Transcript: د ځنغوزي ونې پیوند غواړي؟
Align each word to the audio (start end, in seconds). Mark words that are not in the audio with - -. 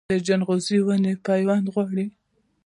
د 0.09 0.11
ځنغوزي 0.27 0.77
ونې 0.85 1.13
پیوند 1.27 1.65
غواړي؟ 1.73 2.05